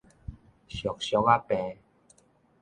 [0.67, 1.77] 俗俗仔病